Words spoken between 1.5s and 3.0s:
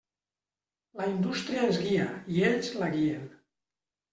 ens guia, i ells la